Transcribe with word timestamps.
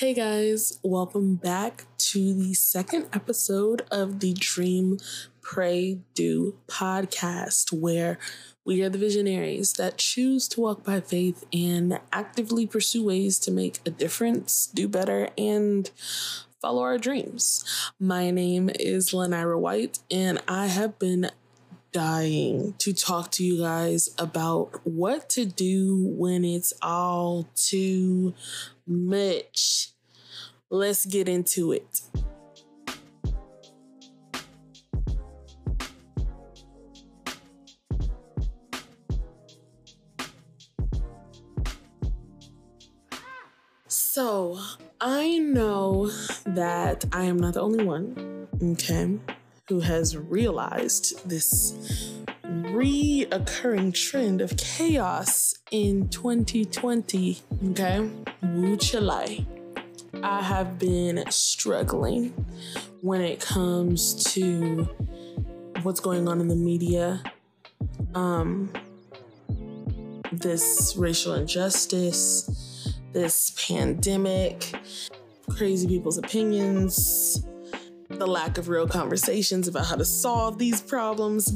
Hey 0.00 0.14
guys, 0.14 0.78
welcome 0.82 1.34
back 1.34 1.84
to 1.98 2.32
the 2.32 2.54
second 2.54 3.08
episode 3.12 3.82
of 3.90 4.20
the 4.20 4.32
Dream, 4.32 4.98
Pray, 5.42 5.98
Do 6.14 6.56
podcast, 6.68 7.70
where 7.70 8.18
we 8.64 8.80
are 8.80 8.88
the 8.88 8.96
visionaries 8.96 9.74
that 9.74 9.98
choose 9.98 10.48
to 10.48 10.62
walk 10.62 10.84
by 10.84 11.02
faith 11.02 11.44
and 11.52 12.00
actively 12.14 12.66
pursue 12.66 13.04
ways 13.04 13.38
to 13.40 13.50
make 13.50 13.80
a 13.84 13.90
difference, 13.90 14.70
do 14.72 14.88
better, 14.88 15.28
and 15.36 15.90
follow 16.62 16.80
our 16.80 16.96
dreams. 16.96 17.92
My 18.00 18.30
name 18.30 18.70
is 18.80 19.10
Lenira 19.10 19.60
White, 19.60 19.98
and 20.10 20.40
I 20.48 20.68
have 20.68 20.98
been 20.98 21.30
dying 21.92 22.74
to 22.78 22.92
talk 22.92 23.30
to 23.32 23.44
you 23.44 23.58
guys 23.58 24.08
about 24.18 24.80
what 24.84 25.28
to 25.30 25.44
do 25.44 26.06
when 26.16 26.44
it's 26.44 26.72
all 26.82 27.48
too 27.54 28.34
much. 28.86 29.90
Let's 30.70 31.04
get 31.06 31.28
into 31.28 31.72
it. 31.72 32.02
So, 43.88 44.58
I 45.00 45.38
know 45.38 46.10
that 46.44 47.04
I 47.12 47.24
am 47.24 47.38
not 47.38 47.54
the 47.54 47.62
only 47.62 47.84
one, 47.84 48.48
okay, 48.62 49.18
who 49.70 49.78
has 49.78 50.16
realized 50.16 51.28
this 51.28 52.18
reoccurring 52.42 53.94
trend 53.94 54.40
of 54.40 54.56
chaos 54.56 55.54
in 55.70 56.08
2020, 56.08 57.38
okay? 57.70 58.10
Wu 58.42 58.76
Chile. 58.76 59.46
I 60.24 60.42
have 60.42 60.76
been 60.76 61.24
struggling 61.30 62.30
when 63.00 63.20
it 63.20 63.38
comes 63.38 64.24
to 64.34 64.88
what's 65.82 66.00
going 66.00 66.26
on 66.26 66.40
in 66.40 66.48
the 66.48 66.56
media. 66.56 67.22
Um, 68.16 68.72
this 70.32 70.96
racial 70.98 71.34
injustice, 71.34 72.98
this 73.12 73.54
pandemic, 73.68 74.74
crazy 75.48 75.86
people's 75.86 76.18
opinions, 76.18 77.44
the 78.20 78.26
lack 78.26 78.58
of 78.58 78.68
real 78.68 78.86
conversations 78.86 79.66
about 79.66 79.86
how 79.86 79.96
to 79.96 80.04
solve 80.04 80.58
these 80.58 80.80
problems. 80.80 81.52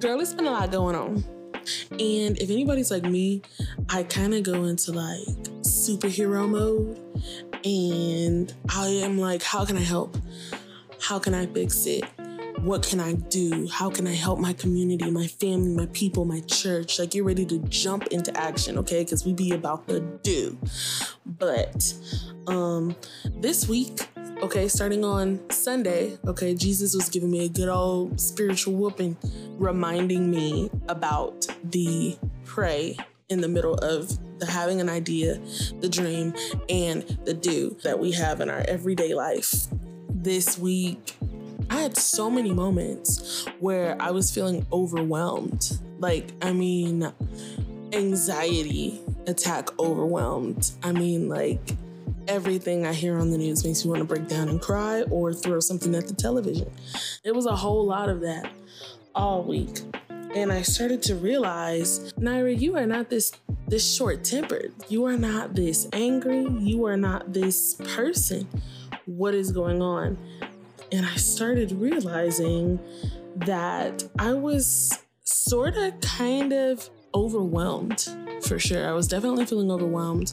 Girl, 0.00 0.20
it's 0.20 0.34
been 0.34 0.46
a 0.46 0.50
lot 0.50 0.70
going 0.72 0.96
on. 0.96 1.24
And 1.92 2.36
if 2.38 2.50
anybody's 2.50 2.90
like 2.90 3.04
me, 3.04 3.42
I 3.88 4.02
kind 4.02 4.34
of 4.34 4.42
go 4.42 4.64
into 4.64 4.90
like 4.90 5.28
superhero 5.62 6.48
mode 6.48 6.98
and 7.64 8.52
I 8.68 8.88
am 8.88 9.16
like, 9.18 9.44
how 9.44 9.64
can 9.64 9.76
I 9.76 9.82
help? 9.82 10.16
How 11.00 11.20
can 11.20 11.34
I 11.34 11.46
fix 11.46 11.86
it? 11.86 12.04
What 12.58 12.84
can 12.84 12.98
I 12.98 13.12
do? 13.14 13.68
How 13.68 13.88
can 13.88 14.08
I 14.08 14.14
help 14.14 14.40
my 14.40 14.52
community, 14.52 15.08
my 15.10 15.28
family, 15.28 15.74
my 15.74 15.86
people, 15.92 16.24
my 16.24 16.40
church? 16.40 16.98
Like, 16.98 17.14
you're 17.14 17.24
ready 17.24 17.46
to 17.46 17.58
jump 17.68 18.08
into 18.08 18.36
action, 18.36 18.76
okay? 18.78 19.04
Because 19.04 19.24
we 19.24 19.32
be 19.32 19.52
about 19.52 19.86
to 19.88 20.00
do. 20.22 20.58
But 21.24 21.94
um 22.48 22.96
this 23.36 23.68
week, 23.68 24.08
okay, 24.42 24.66
starting 24.66 25.04
on 25.04 25.40
Sunday, 25.50 26.18
okay, 26.26 26.52
Jesus 26.52 26.94
was 26.94 27.08
giving 27.08 27.30
me 27.30 27.44
a 27.44 27.48
good 27.48 27.68
old 27.68 28.20
spiritual 28.20 28.74
whooping, 28.74 29.16
reminding 29.56 30.30
me 30.30 30.68
about 30.88 31.46
the 31.62 32.18
pray 32.44 32.96
in 33.28 33.40
the 33.40 33.48
middle 33.48 33.74
of 33.74 34.10
the 34.40 34.46
having 34.46 34.80
an 34.80 34.88
idea, 34.88 35.40
the 35.80 35.88
dream, 35.88 36.34
and 36.68 37.02
the 37.24 37.32
do 37.32 37.76
that 37.84 38.00
we 38.00 38.10
have 38.10 38.40
in 38.40 38.50
our 38.50 38.64
everyday 38.66 39.14
life. 39.14 39.68
This 40.10 40.58
week, 40.58 41.14
I 41.70 41.80
had 41.80 41.96
so 41.96 42.28
many 42.28 42.52
moments 42.52 43.46
where 43.60 43.96
I 44.00 44.10
was 44.10 44.32
feeling 44.32 44.66
overwhelmed. 44.72 45.78
Like, 46.00 46.32
I 46.42 46.52
mean, 46.52 47.12
anxiety 47.92 49.00
attack 49.28 49.68
overwhelmed. 49.78 50.72
I 50.82 50.90
mean, 50.90 51.28
like, 51.28 51.76
everything 52.32 52.86
I 52.86 52.94
hear 52.94 53.18
on 53.18 53.30
the 53.30 53.36
news 53.36 53.62
makes 53.62 53.84
me 53.84 53.90
want 53.90 54.00
to 54.00 54.06
break 54.06 54.26
down 54.26 54.48
and 54.48 54.58
cry 54.58 55.02
or 55.02 55.34
throw 55.34 55.60
something 55.60 55.94
at 55.94 56.08
the 56.08 56.14
television. 56.14 56.70
It 57.24 57.34
was 57.34 57.44
a 57.44 57.54
whole 57.54 57.84
lot 57.84 58.08
of 58.08 58.22
that 58.22 58.50
all 59.14 59.42
week. 59.42 59.80
And 60.34 60.50
I 60.50 60.62
started 60.62 61.02
to 61.02 61.14
realize, 61.14 62.10
Naira, 62.14 62.58
you 62.58 62.74
are 62.78 62.86
not 62.86 63.10
this 63.10 63.32
this 63.68 63.94
short-tempered. 63.94 64.72
You 64.88 65.04
are 65.04 65.18
not 65.18 65.54
this 65.54 65.88
angry. 65.92 66.46
You 66.58 66.86
are 66.86 66.96
not 66.96 67.34
this 67.34 67.74
person. 67.94 68.48
What 69.04 69.34
is 69.34 69.52
going 69.52 69.82
on? 69.82 70.16
And 70.90 71.04
I 71.04 71.16
started 71.16 71.72
realizing 71.72 72.80
that 73.36 74.04
I 74.18 74.32
was 74.32 74.98
sort 75.24 75.76
of 75.76 76.00
kind 76.00 76.52
of 76.52 76.88
overwhelmed 77.14 78.08
for 78.42 78.58
sure. 78.58 78.88
I 78.88 78.92
was 78.92 79.06
definitely 79.06 79.44
feeling 79.46 79.70
overwhelmed. 79.70 80.32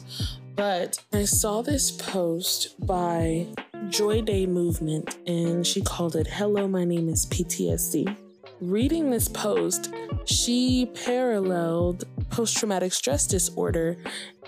But 0.60 1.02
I 1.14 1.24
saw 1.24 1.62
this 1.62 1.90
post 1.90 2.86
by 2.86 3.46
Joy 3.88 4.20
Day 4.20 4.44
Movement 4.44 5.16
and 5.26 5.66
she 5.66 5.80
called 5.80 6.16
it 6.16 6.26
Hello, 6.26 6.68
My 6.68 6.84
Name 6.84 7.08
is 7.08 7.24
PTSD. 7.24 8.14
Reading 8.60 9.08
this 9.08 9.26
post, 9.26 9.90
she 10.26 10.90
paralleled 11.06 12.04
post 12.28 12.58
traumatic 12.58 12.92
stress 12.92 13.26
disorder 13.26 13.96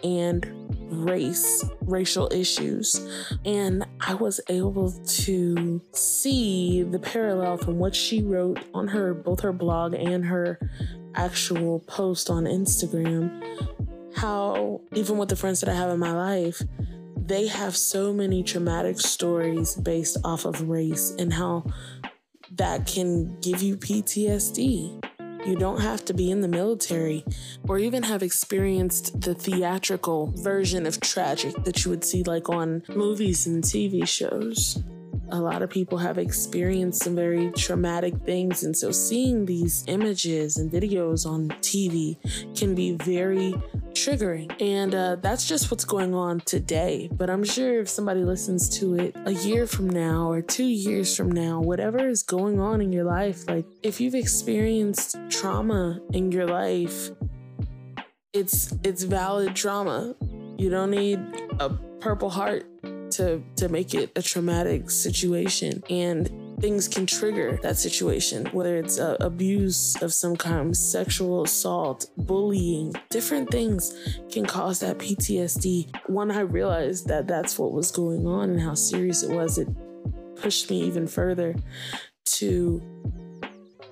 and 0.04 0.46
race, 0.90 1.64
racial 1.80 2.30
issues. 2.30 3.00
And 3.46 3.86
I 3.98 4.12
was 4.12 4.38
able 4.50 4.92
to 4.92 5.80
see 5.92 6.82
the 6.82 6.98
parallel 6.98 7.56
from 7.56 7.78
what 7.78 7.96
she 7.96 8.20
wrote 8.20 8.58
on 8.74 8.86
her, 8.88 9.14
both 9.14 9.40
her 9.40 9.52
blog 9.54 9.94
and 9.94 10.26
her 10.26 10.58
actual 11.14 11.80
post 11.80 12.28
on 12.28 12.44
Instagram. 12.44 13.42
How, 14.14 14.80
even 14.94 15.18
with 15.18 15.28
the 15.28 15.36
friends 15.36 15.60
that 15.60 15.68
I 15.68 15.74
have 15.74 15.90
in 15.90 15.98
my 15.98 16.12
life, 16.12 16.62
they 17.16 17.46
have 17.46 17.76
so 17.76 18.12
many 18.12 18.42
traumatic 18.42 19.00
stories 19.00 19.74
based 19.74 20.18
off 20.24 20.44
of 20.44 20.68
race 20.68 21.14
and 21.18 21.32
how 21.32 21.64
that 22.52 22.86
can 22.86 23.38
give 23.40 23.62
you 23.62 23.76
PTSD. 23.76 25.02
You 25.46 25.56
don't 25.56 25.80
have 25.80 26.04
to 26.04 26.14
be 26.14 26.30
in 26.30 26.40
the 26.40 26.48
military 26.48 27.24
or 27.68 27.78
even 27.78 28.04
have 28.04 28.22
experienced 28.22 29.20
the 29.20 29.34
theatrical 29.34 30.32
version 30.36 30.86
of 30.86 31.00
tragic 31.00 31.64
that 31.64 31.84
you 31.84 31.90
would 31.90 32.04
see 32.04 32.22
like 32.22 32.48
on 32.48 32.82
movies 32.94 33.46
and 33.46 33.62
TV 33.62 34.06
shows. 34.06 34.82
A 35.30 35.40
lot 35.40 35.62
of 35.62 35.70
people 35.70 35.98
have 35.98 36.18
experienced 36.18 37.02
some 37.02 37.16
very 37.16 37.50
traumatic 37.52 38.14
things, 38.26 38.64
and 38.64 38.76
so 38.76 38.92
seeing 38.92 39.46
these 39.46 39.82
images 39.88 40.58
and 40.58 40.70
videos 40.70 41.24
on 41.26 41.48
TV 41.62 42.18
can 42.56 42.74
be 42.74 42.92
very 42.92 43.54
triggering. 43.94 44.60
And 44.60 44.94
uh, 44.94 45.16
that's 45.16 45.46
just 45.46 45.70
what's 45.70 45.84
going 45.84 46.14
on 46.14 46.40
today. 46.40 47.08
But 47.12 47.30
I'm 47.30 47.44
sure 47.44 47.80
if 47.80 47.88
somebody 47.88 48.24
listens 48.24 48.68
to 48.80 48.94
it 48.96 49.16
a 49.24 49.32
year 49.32 49.66
from 49.66 49.88
now 49.88 50.30
or 50.30 50.42
two 50.42 50.64
years 50.64 51.16
from 51.16 51.30
now, 51.30 51.60
whatever 51.60 52.08
is 52.08 52.22
going 52.22 52.60
on 52.60 52.80
in 52.80 52.92
your 52.92 53.04
life, 53.04 53.48
like 53.48 53.66
if 53.82 54.00
you've 54.00 54.14
experienced 54.14 55.16
trauma 55.28 56.00
in 56.12 56.32
your 56.32 56.46
life, 56.46 57.10
it's 58.32 58.72
it's 58.82 59.02
valid 59.02 59.54
trauma. 59.54 60.14
You 60.56 60.70
don't 60.70 60.90
need 60.90 61.20
a 61.60 61.70
purple 62.00 62.30
heart 62.30 62.66
to 63.12 63.42
to 63.56 63.68
make 63.68 63.94
it 63.94 64.10
a 64.16 64.22
traumatic 64.22 64.90
situation 64.90 65.82
and 65.90 66.41
things 66.62 66.86
can 66.86 67.04
trigger 67.04 67.58
that 67.62 67.76
situation 67.76 68.46
whether 68.52 68.76
it's 68.76 68.98
uh, 68.98 69.16
abuse 69.20 70.00
of 70.00 70.12
some 70.14 70.36
kind 70.36 70.76
sexual 70.76 71.42
assault 71.42 72.06
bullying 72.16 72.94
different 73.10 73.50
things 73.50 73.92
can 74.30 74.46
cause 74.46 74.78
that 74.78 74.96
ptsd 74.98 75.94
when 76.08 76.30
i 76.30 76.40
realized 76.40 77.08
that 77.08 77.26
that's 77.26 77.58
what 77.58 77.72
was 77.72 77.90
going 77.90 78.26
on 78.26 78.50
and 78.50 78.60
how 78.60 78.74
serious 78.74 79.22
it 79.22 79.30
was. 79.30 79.58
It 79.58 79.68
pushed 80.36 80.70
me 80.70 80.82
even 80.82 81.06
further 81.06 81.54
to 82.38 82.80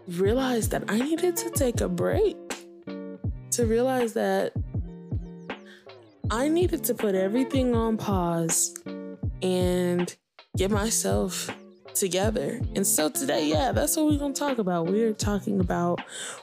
realize 0.06 0.68
that 0.68 0.84
i 0.88 0.98
needed 0.98 1.36
to 1.36 1.50
take 1.50 1.80
a 1.80 1.88
break 1.88 2.36
to 3.50 3.66
realize 3.66 4.14
that 4.14 4.52
I 6.32 6.46
needed 6.46 6.84
to 6.84 6.94
put 6.94 7.16
everything 7.16 7.74
on 7.74 7.96
pause 7.96 8.72
and 9.42 10.14
get 10.56 10.70
myself 10.70 11.50
together. 12.00 12.58
And 12.74 12.86
so 12.86 13.10
today, 13.10 13.46
yeah, 13.46 13.72
that's 13.72 13.94
what 13.94 14.06
we're 14.06 14.18
going 14.18 14.32
to 14.32 14.40
talk 14.40 14.58
about. 14.58 14.86
We're 14.86 15.12
talking 15.12 15.60
about 15.60 16.00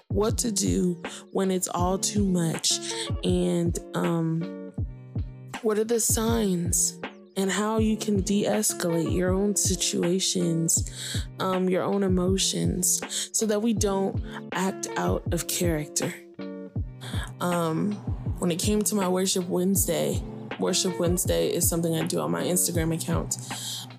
what 0.08 0.38
to 0.38 0.52
do 0.52 1.02
when 1.32 1.50
it's 1.50 1.68
all 1.68 1.98
too 1.98 2.24
much 2.24 2.80
and 3.24 3.78
um 3.96 4.72
what 5.64 5.80
are 5.80 5.84
the 5.84 6.00
signs 6.00 7.00
and 7.36 7.52
how 7.52 7.80
you 7.80 7.98
can 7.98 8.22
de-escalate 8.22 9.14
your 9.14 9.32
own 9.32 9.56
situations, 9.56 11.26
um 11.40 11.68
your 11.68 11.84
own 11.84 12.04
emotions 12.04 13.02
so 13.34 13.46
that 13.48 13.62
we 13.62 13.74
don't 13.74 14.24
act 14.54 14.88
out 14.96 15.24
of 15.34 15.48
character. 15.48 16.14
Um 17.42 17.94
when 18.40 18.52
it 18.52 18.60
came 18.60 18.84
to 18.84 18.96
my 18.96 19.08
worship 19.08 19.48
Wednesday, 19.50 20.22
Worship 20.60 21.00
Wednesday 21.00 21.50
is 21.50 21.70
something 21.70 21.94
I 21.96 22.04
do 22.04 22.20
on 22.20 22.32
my 22.32 22.44
Instagram 22.44 22.94
account. 22.94 23.38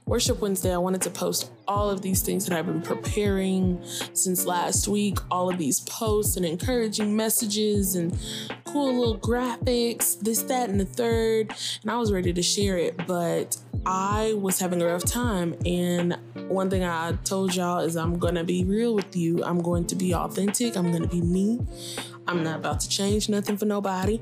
Worship 0.09 0.41
Wednesday, 0.41 0.73
I 0.73 0.79
wanted 0.79 1.03
to 1.03 1.11
post 1.11 1.51
all 1.69 1.91
of 1.91 2.01
these 2.01 2.23
things 2.23 2.47
that 2.47 2.57
I've 2.57 2.65
been 2.65 2.81
preparing 2.81 3.79
since 4.15 4.47
last 4.47 4.89
week, 4.89 5.19
all 5.31 5.51
of 5.51 5.59
these 5.59 5.81
posts 5.81 6.39
and 6.39 6.47
encouraging 6.47 7.15
messages 7.15 7.95
and 7.95 8.19
cool 8.65 8.99
little 8.99 9.19
graphics, 9.19 10.19
this, 10.19 10.41
that, 10.45 10.71
and 10.71 10.81
the 10.81 10.87
third. 10.87 11.55
And 11.83 11.91
I 11.91 11.99
was 11.99 12.11
ready 12.11 12.33
to 12.33 12.41
share 12.41 12.79
it, 12.79 12.97
but 13.07 13.59
I 13.85 14.33
was 14.33 14.59
having 14.59 14.81
a 14.81 14.87
rough 14.87 15.05
time. 15.05 15.55
And 15.67 16.17
one 16.49 16.71
thing 16.71 16.85
I 16.85 17.13
told 17.25 17.55
y'all 17.55 17.81
is 17.81 17.95
I'm 17.95 18.19
gonna 18.19 18.45
be 18.45 18.65
real 18.65 18.95
with 18.95 19.15
you. 19.15 19.45
I'm 19.45 19.61
going 19.61 19.85
to 19.89 19.95
be 19.95 20.15
authentic. 20.15 20.75
I'm 20.75 20.91
gonna 20.91 21.07
be 21.07 21.21
me. 21.21 21.61
I'm 22.27 22.43
not 22.43 22.61
about 22.61 22.81
to 22.81 22.89
change 22.89 23.29
nothing 23.29 23.59
for 23.59 23.67
nobody. 23.67 24.19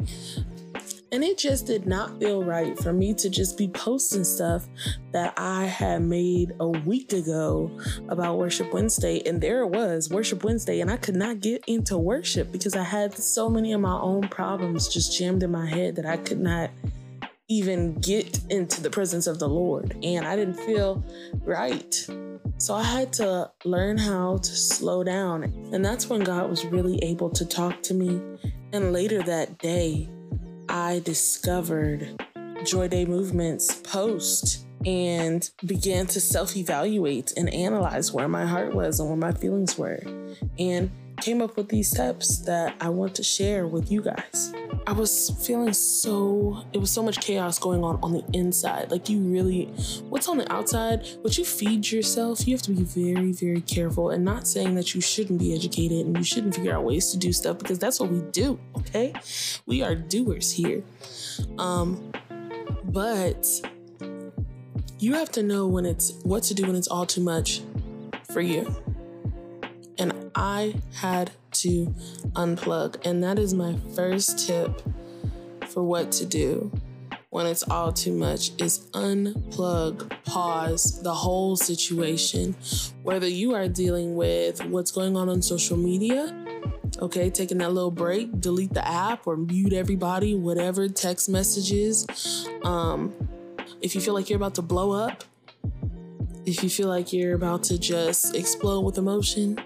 And 1.12 1.22
it 1.22 1.38
just 1.38 1.66
did 1.66 1.86
not 1.86 2.18
feel 2.18 2.44
right 2.44 2.76
for 2.78 2.92
me 2.92 3.14
to 3.14 3.30
just 3.30 3.56
be 3.56 3.68
posting 3.68 4.24
stuff 4.24 4.66
that 5.12 5.34
I 5.36 5.64
had 5.64 6.02
made 6.02 6.52
a 6.58 6.68
week 6.68 7.12
ago 7.12 7.70
about 8.08 8.38
Worship 8.38 8.72
Wednesday. 8.72 9.22
And 9.24 9.40
there 9.40 9.60
it 9.62 9.68
was, 9.68 10.10
Worship 10.10 10.42
Wednesday. 10.42 10.80
And 10.80 10.90
I 10.90 10.96
could 10.96 11.14
not 11.14 11.40
get 11.40 11.64
into 11.68 11.96
worship 11.96 12.50
because 12.50 12.74
I 12.74 12.82
had 12.82 13.14
so 13.14 13.48
many 13.48 13.72
of 13.72 13.80
my 13.80 13.98
own 13.98 14.28
problems 14.28 14.88
just 14.88 15.16
jammed 15.16 15.44
in 15.44 15.52
my 15.52 15.66
head 15.66 15.94
that 15.96 16.06
I 16.06 16.16
could 16.16 16.40
not 16.40 16.70
even 17.48 17.94
get 18.00 18.40
into 18.50 18.80
the 18.80 18.90
presence 18.90 19.28
of 19.28 19.38
the 19.38 19.48
Lord. 19.48 19.96
And 20.02 20.26
I 20.26 20.34
didn't 20.34 20.54
feel 20.54 21.04
right. 21.42 21.94
So 22.58 22.74
I 22.74 22.82
had 22.82 23.12
to 23.14 23.50
learn 23.64 23.96
how 23.96 24.38
to 24.38 24.50
slow 24.50 25.04
down. 25.04 25.44
And 25.72 25.84
that's 25.84 26.08
when 26.08 26.22
God 26.22 26.50
was 26.50 26.64
really 26.66 26.98
able 27.04 27.30
to 27.30 27.46
talk 27.46 27.82
to 27.84 27.94
me. 27.94 28.20
And 28.72 28.92
later 28.92 29.22
that 29.22 29.58
day, 29.58 30.08
I 30.68 31.00
discovered 31.04 32.22
Joy 32.64 32.88
Day 32.88 33.04
Movement's 33.04 33.74
post 33.82 34.66
and 34.84 35.48
began 35.64 36.06
to 36.08 36.20
self 36.20 36.56
evaluate 36.56 37.32
and 37.36 37.52
analyze 37.52 38.12
where 38.12 38.28
my 38.28 38.44
heart 38.44 38.74
was 38.74 39.00
and 39.00 39.08
where 39.08 39.18
my 39.18 39.32
feelings 39.32 39.78
were. 39.78 40.00
And 40.58 40.90
came 41.16 41.42
up 41.42 41.56
with 41.56 41.68
these 41.68 41.90
steps 41.90 42.38
that 42.40 42.74
I 42.80 42.88
want 42.88 43.14
to 43.16 43.22
share 43.22 43.66
with 43.66 43.90
you 43.90 44.02
guys. 44.02 44.52
I 44.86 44.92
was 44.92 45.30
feeling 45.44 45.72
so, 45.72 46.64
it 46.72 46.78
was 46.78 46.90
so 46.90 47.02
much 47.02 47.20
chaos 47.20 47.58
going 47.58 47.82
on 47.82 47.98
on 48.02 48.12
the 48.12 48.24
inside. 48.32 48.90
Like, 48.90 49.08
you 49.08 49.20
really, 49.20 49.66
what's 50.08 50.28
on 50.28 50.38
the 50.38 50.52
outside, 50.52 51.06
what 51.22 51.36
you 51.36 51.44
feed 51.44 51.90
yourself, 51.90 52.46
you 52.46 52.54
have 52.54 52.62
to 52.62 52.72
be 52.72 52.82
very, 52.82 53.32
very 53.32 53.60
careful. 53.60 54.10
And 54.10 54.24
not 54.24 54.46
saying 54.46 54.74
that 54.76 54.94
you 54.94 55.00
shouldn't 55.00 55.38
be 55.38 55.54
educated 55.54 56.06
and 56.06 56.16
you 56.16 56.24
shouldn't 56.24 56.54
figure 56.54 56.74
out 56.74 56.84
ways 56.84 57.10
to 57.10 57.18
do 57.18 57.32
stuff 57.32 57.58
because 57.58 57.78
that's 57.78 57.98
what 57.98 58.10
we 58.10 58.20
do, 58.30 58.58
okay? 58.76 59.12
We 59.66 59.82
are 59.82 59.94
doers 59.94 60.52
here. 60.52 60.84
Um, 61.58 62.12
but 62.84 63.46
you 64.98 65.14
have 65.14 65.30
to 65.32 65.42
know 65.42 65.66
when 65.66 65.84
it's 65.84 66.12
what 66.22 66.42
to 66.44 66.54
do 66.54 66.66
when 66.66 66.76
it's 66.76 66.88
all 66.88 67.06
too 67.06 67.20
much 67.20 67.60
for 68.30 68.40
you 68.40 68.74
and 69.98 70.30
I 70.34 70.74
had 70.94 71.30
to 71.52 71.94
unplug. 72.32 73.04
And 73.04 73.22
that 73.22 73.38
is 73.38 73.54
my 73.54 73.76
first 73.94 74.46
tip 74.46 74.82
for 75.68 75.82
what 75.82 76.12
to 76.12 76.26
do 76.26 76.70
when 77.36 77.44
it's 77.44 77.62
all 77.68 77.92
too 77.92 78.12
much 78.12 78.52
is 78.62 78.88
unplug, 78.92 80.10
pause 80.24 81.02
the 81.02 81.12
whole 81.12 81.54
situation. 81.54 82.56
Whether 83.02 83.28
you 83.28 83.54
are 83.54 83.68
dealing 83.68 84.16
with 84.16 84.64
what's 84.64 84.90
going 84.90 85.18
on 85.18 85.28
on 85.28 85.42
social 85.42 85.76
media, 85.76 86.34
okay, 86.98 87.28
taking 87.28 87.58
that 87.58 87.72
little 87.72 87.90
break, 87.90 88.40
delete 88.40 88.72
the 88.72 88.88
app 88.88 89.26
or 89.26 89.36
mute 89.36 89.74
everybody, 89.74 90.34
whatever, 90.34 90.88
text 90.88 91.28
messages. 91.28 92.06
Um, 92.64 93.12
if 93.82 93.94
you 93.94 94.00
feel 94.00 94.14
like 94.14 94.30
you're 94.30 94.38
about 94.38 94.54
to 94.54 94.62
blow 94.62 94.92
up, 94.92 95.24
if 96.46 96.62
you 96.62 96.70
feel 96.70 96.88
like 96.88 97.12
you're 97.12 97.34
about 97.34 97.64
to 97.64 97.78
just 97.78 98.34
explode 98.34 98.80
with 98.80 98.96
emotion, 98.96 99.58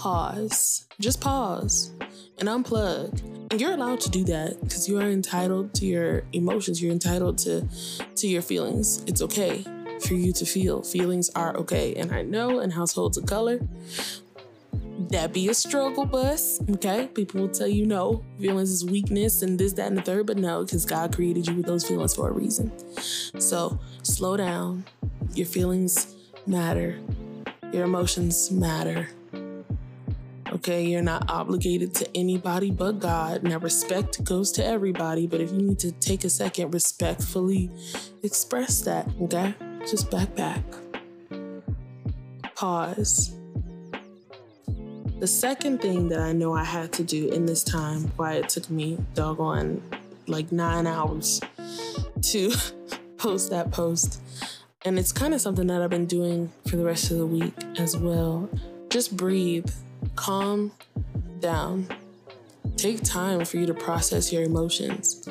pause. 0.00 0.86
Just 0.98 1.20
pause 1.20 1.92
and 2.38 2.48
unplug. 2.48 3.20
And 3.50 3.60
you're 3.60 3.72
allowed 3.72 4.00
to 4.00 4.10
do 4.10 4.24
that 4.24 4.58
because 4.62 4.88
you 4.88 4.98
are 4.98 5.08
entitled 5.10 5.74
to 5.74 5.84
your 5.84 6.22
emotions. 6.32 6.82
You're 6.82 6.92
entitled 6.92 7.36
to 7.38 7.68
to 8.16 8.26
your 8.26 8.40
feelings. 8.40 9.04
It's 9.06 9.20
okay 9.20 9.62
for 10.06 10.14
you 10.14 10.32
to 10.32 10.46
feel. 10.46 10.82
Feelings 10.82 11.28
are 11.34 11.54
okay. 11.56 11.94
And 11.96 12.12
I 12.12 12.22
know 12.22 12.60
in 12.60 12.70
households 12.70 13.18
of 13.18 13.26
color, 13.26 13.60
that 15.10 15.34
be 15.34 15.48
a 15.50 15.54
struggle 15.54 16.06
bus. 16.06 16.60
Okay. 16.70 17.08
People 17.08 17.42
will 17.42 17.48
tell 17.50 17.68
you 17.68 17.84
no, 17.84 18.24
feelings 18.40 18.70
is 18.70 18.86
weakness 18.86 19.42
and 19.42 19.58
this, 19.58 19.74
that, 19.74 19.88
and 19.88 19.98
the 19.98 20.02
third, 20.02 20.26
but 20.26 20.38
no, 20.38 20.64
because 20.64 20.86
God 20.86 21.14
created 21.14 21.46
you 21.46 21.56
with 21.56 21.66
those 21.66 21.86
feelings 21.86 22.14
for 22.14 22.30
a 22.30 22.32
reason. 22.32 22.72
So 23.38 23.78
slow 24.02 24.38
down. 24.38 24.86
Your 25.34 25.46
feelings 25.46 26.14
matter. 26.46 26.98
Your 27.72 27.84
emotions 27.84 28.50
matter. 28.50 29.10
Okay, 30.52 30.84
you're 30.84 31.00
not 31.00 31.30
obligated 31.30 31.94
to 31.94 32.16
anybody 32.16 32.72
but 32.72 32.98
God. 32.98 33.44
Now, 33.44 33.58
respect 33.58 34.24
goes 34.24 34.50
to 34.52 34.64
everybody, 34.64 35.28
but 35.28 35.40
if 35.40 35.52
you 35.52 35.58
need 35.58 35.78
to 35.78 35.92
take 35.92 36.24
a 36.24 36.30
second, 36.30 36.72
respectfully 36.72 37.70
express 38.24 38.80
that. 38.80 39.08
Okay, 39.22 39.54
just 39.88 40.10
back 40.10 40.34
back. 40.34 40.64
Pause. 42.56 43.36
The 45.20 45.26
second 45.26 45.80
thing 45.80 46.08
that 46.08 46.18
I 46.18 46.32
know 46.32 46.52
I 46.52 46.64
had 46.64 46.92
to 46.94 47.04
do 47.04 47.28
in 47.28 47.46
this 47.46 47.62
time, 47.62 48.10
why 48.16 48.34
it 48.34 48.48
took 48.48 48.68
me 48.70 48.98
doggone 49.14 49.80
like 50.26 50.50
nine 50.50 50.86
hours 50.86 51.40
to 52.22 52.52
post 53.18 53.50
that 53.50 53.70
post, 53.70 54.20
and 54.84 54.98
it's 54.98 55.12
kind 55.12 55.32
of 55.32 55.40
something 55.40 55.68
that 55.68 55.80
I've 55.80 55.90
been 55.90 56.06
doing 56.06 56.50
for 56.68 56.74
the 56.74 56.84
rest 56.84 57.12
of 57.12 57.18
the 57.18 57.26
week 57.26 57.54
as 57.78 57.96
well. 57.96 58.50
Just 58.88 59.16
breathe 59.16 59.70
calm 60.20 60.70
down. 61.40 61.86
Take 62.76 63.02
time 63.02 63.42
for 63.46 63.56
you 63.56 63.64
to 63.64 63.72
process 63.72 64.30
your 64.30 64.42
emotions, 64.42 65.26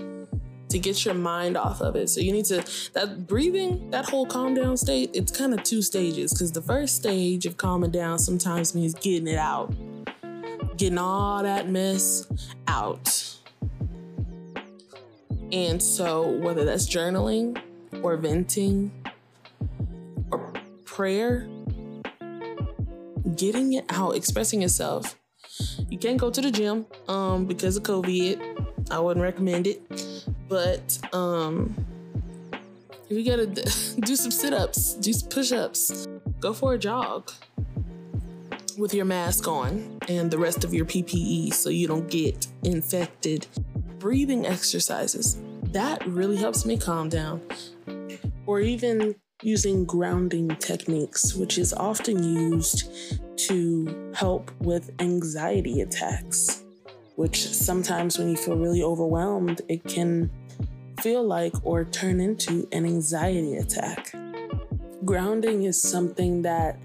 to 0.69 0.79
get 0.79 1.05
your 1.05 1.13
mind 1.13 1.55
off 1.55 1.79
of 1.79 1.95
it. 1.95 2.09
So 2.09 2.21
you 2.21 2.31
need 2.31 2.45
to, 2.45 2.65
that 2.93 3.27
breathing, 3.27 3.91
that 3.91 4.09
whole 4.09 4.25
calm 4.25 4.55
down 4.55 4.77
state, 4.77 5.11
it's 5.13 5.31
kind 5.31 5.53
of 5.53 5.61
two 5.61 5.83
stages. 5.83 6.33
Because 6.33 6.51
the 6.51 6.63
first 6.63 6.95
stage 6.95 7.45
of 7.45 7.55
calming 7.55 7.91
down 7.91 8.17
sometimes 8.17 8.73
means 8.73 8.95
getting 8.95 9.27
it 9.27 9.37
out, 9.37 9.71
getting 10.75 10.97
all 10.97 11.43
that 11.43 11.69
mess 11.69 12.27
out. 12.67 13.35
And 15.51 15.81
so, 15.81 16.29
whether 16.29 16.65
that's 16.65 16.89
journaling 16.89 17.61
or 18.01 18.17
venting 18.17 18.91
or 20.31 20.51
prayer, 20.85 21.47
getting 23.35 23.73
it 23.73 23.85
out, 23.89 24.15
expressing 24.15 24.61
yourself. 24.61 25.17
You 25.89 25.97
can't 25.97 26.17
go 26.17 26.29
to 26.29 26.41
the 26.41 26.51
gym 26.51 26.85
um, 27.07 27.45
because 27.45 27.77
of 27.77 27.83
COVID. 27.83 28.91
I 28.91 28.99
wouldn't 28.99 29.23
recommend 29.23 29.67
it. 29.67 29.81
But 30.47 30.97
um, 31.13 31.75
you 33.09 33.23
gotta 33.25 33.45
do 33.99 34.15
some 34.15 34.31
sit 34.31 34.53
ups, 34.53 34.93
do 34.95 35.13
some 35.13 35.29
push 35.29 35.51
ups, 35.51 36.07
go 36.39 36.53
for 36.53 36.73
a 36.73 36.77
jog 36.77 37.31
with 38.77 38.93
your 38.93 39.05
mask 39.05 39.47
on 39.47 39.99
and 40.07 40.31
the 40.31 40.37
rest 40.37 40.63
of 40.63 40.73
your 40.73 40.85
PPE 40.85 41.53
so 41.53 41.69
you 41.69 41.87
don't 41.87 42.09
get 42.09 42.47
infected. 42.63 43.45
Breathing 43.99 44.45
exercises 44.45 45.37
that 45.73 46.05
really 46.07 46.37
helps 46.37 46.65
me 46.65 46.77
calm 46.77 47.09
down. 47.09 47.41
Or 48.45 48.59
even 48.59 49.15
using 49.41 49.85
grounding 49.85 50.49
techniques, 50.57 51.33
which 51.33 51.57
is 51.57 51.73
often 51.73 52.21
used 52.23 52.91
to 53.37 54.11
help 54.13 54.51
with 54.59 54.91
anxiety 54.99 55.81
attacks, 55.81 56.63
which 57.15 57.47
sometimes 57.47 58.17
when 58.17 58.29
you 58.29 58.35
feel 58.35 58.57
really 58.57 58.83
overwhelmed, 58.83 59.61
it 59.69 59.83
can 59.85 60.29
feel 61.01 61.23
like 61.25 61.53
or 61.63 61.85
turn 61.85 62.19
into 62.19 62.67
an 62.71 62.85
anxiety 62.85 63.55
attack. 63.55 64.13
Grounding 65.05 65.63
is 65.63 65.81
something 65.81 66.41
that 66.41 66.77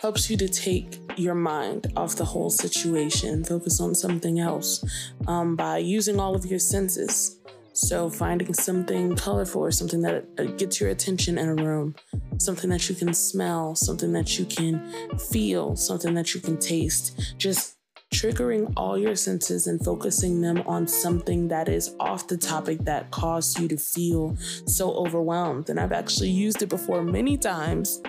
helps 0.00 0.28
you 0.28 0.36
to 0.36 0.48
take 0.48 0.98
your 1.16 1.34
mind 1.34 1.92
off 1.96 2.16
the 2.16 2.24
whole 2.24 2.50
situation, 2.50 3.44
focus 3.44 3.80
on 3.80 3.94
something 3.94 4.40
else 4.40 4.84
um, 5.28 5.54
by 5.54 5.78
using 5.78 6.18
all 6.18 6.34
of 6.34 6.44
your 6.44 6.58
senses. 6.58 7.38
So, 7.74 8.10
finding 8.10 8.52
something 8.52 9.16
colorful 9.16 9.62
or 9.62 9.70
something 9.70 10.02
that 10.02 10.26
uh, 10.38 10.44
gets 10.44 10.80
your 10.80 10.90
attention 10.90 11.38
in 11.38 11.48
a 11.48 11.54
room, 11.54 11.94
something 12.38 12.68
that 12.70 12.88
you 12.88 12.94
can 12.94 13.14
smell, 13.14 13.74
something 13.74 14.12
that 14.12 14.38
you 14.38 14.44
can 14.44 15.18
feel, 15.18 15.74
something 15.76 16.14
that 16.14 16.34
you 16.34 16.40
can 16.40 16.58
taste, 16.58 17.34
just 17.38 17.76
triggering 18.12 18.70
all 18.76 18.98
your 18.98 19.16
senses 19.16 19.66
and 19.66 19.82
focusing 19.82 20.42
them 20.42 20.62
on 20.66 20.86
something 20.86 21.48
that 21.48 21.68
is 21.68 21.94
off 21.98 22.28
the 22.28 22.36
topic 22.36 22.78
that 22.80 23.10
caused 23.10 23.58
you 23.58 23.66
to 23.66 23.76
feel 23.78 24.36
so 24.66 24.92
overwhelmed. 24.92 25.70
And 25.70 25.80
I've 25.80 25.92
actually 25.92 26.28
used 26.28 26.62
it 26.62 26.68
before 26.68 27.02
many 27.02 27.38
times 27.38 28.02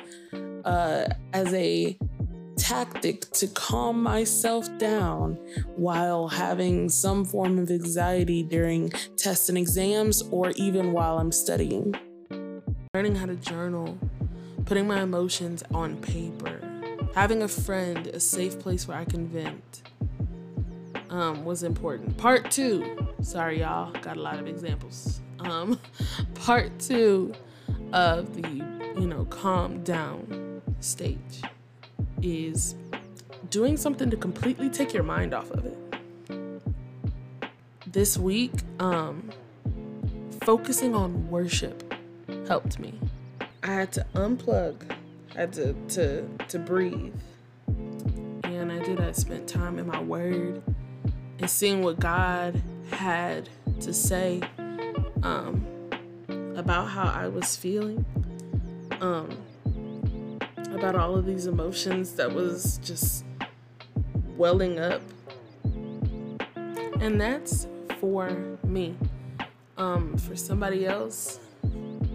uh, 0.65 1.07
as 1.31 1.53
a 1.53 1.97
tactic 2.57 3.29
to 3.31 3.47
calm 3.47 4.01
myself 4.01 4.67
down 4.77 5.33
while 5.75 6.27
having 6.27 6.89
some 6.89 7.25
form 7.25 7.59
of 7.59 7.69
anxiety 7.69 8.43
during 8.43 8.89
tests 9.17 9.49
and 9.49 9.57
exams 9.57 10.21
or 10.31 10.51
even 10.51 10.91
while 10.91 11.19
I'm 11.19 11.31
studying. 11.31 11.93
Learning 12.93 13.15
how 13.15 13.25
to 13.25 13.35
journal, 13.35 13.97
putting 14.65 14.87
my 14.87 15.01
emotions 15.01 15.63
on 15.73 15.97
paper, 15.97 16.59
having 17.15 17.41
a 17.41 17.47
friend, 17.47 18.07
a 18.07 18.19
safe 18.19 18.59
place 18.59 18.87
where 18.87 18.97
I 18.97 19.05
can 19.05 19.27
vent 19.27 19.83
um, 21.09 21.45
was 21.45 21.63
important. 21.63 22.17
Part 22.17 22.51
two, 22.51 23.13
sorry 23.21 23.61
y'all, 23.61 23.91
got 24.01 24.17
a 24.17 24.21
lot 24.21 24.39
of 24.39 24.47
examples. 24.47 25.21
Um, 25.39 25.79
part 26.35 26.77
two 26.79 27.33
of 27.91 28.33
the, 28.35 28.49
you 28.95 29.07
know, 29.07 29.25
calm 29.25 29.83
down 29.83 30.61
stage 30.79 31.41
is 32.23 32.75
doing 33.49 33.77
something 33.77 34.09
to 34.09 34.17
completely 34.17 34.69
take 34.69 34.93
your 34.93 35.03
mind 35.03 35.33
off 35.33 35.51
of 35.51 35.65
it. 35.65 35.77
This 37.85 38.17
week, 38.17 38.53
um, 38.79 39.29
focusing 40.41 40.95
on 40.95 41.29
worship 41.29 41.93
helped 42.47 42.79
me. 42.79 42.99
I 43.61 43.67
had 43.67 43.91
to 43.93 44.05
unplug, 44.15 44.91
I 45.35 45.41
had 45.41 45.53
to 45.53 45.73
to 45.89 46.27
to 46.47 46.59
breathe. 46.59 47.13
And 47.67 48.71
I 48.71 48.79
did. 48.79 48.99
I 48.99 49.11
spent 49.11 49.47
time 49.47 49.77
in 49.79 49.87
my 49.87 50.01
word 50.01 50.61
and 51.39 51.49
seeing 51.49 51.81
what 51.81 51.99
God 51.99 52.61
had 52.91 53.49
to 53.81 53.93
say 53.93 54.41
um, 55.23 55.65
about 56.55 56.85
how 56.85 57.03
I 57.03 57.27
was 57.27 57.55
feeling. 57.55 58.05
Um, 59.01 59.29
about 60.73 60.95
all 60.95 61.15
of 61.15 61.25
these 61.25 61.47
emotions 61.47 62.13
that 62.15 62.31
was 62.31 62.79
just 62.83 63.25
welling 64.37 64.79
up. 64.79 65.01
And 66.99 67.19
that's 67.19 67.67
for 67.99 68.29
me. 68.63 68.95
Um, 69.77 70.17
for 70.17 70.35
somebody 70.35 70.85
else, 70.85 71.39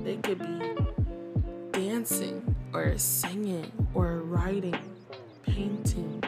they 0.04 0.16
could 0.16 0.38
be 0.38 0.76
dancing 1.72 2.54
or 2.72 2.96
singing 2.98 3.70
or 3.94 4.18
writing, 4.18 4.78
painting, 5.42 6.22